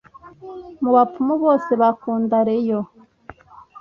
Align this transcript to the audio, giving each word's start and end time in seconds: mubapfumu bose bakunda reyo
mubapfumu 0.81 1.33
bose 1.43 1.71
bakunda 1.81 2.35
reyo 2.47 2.79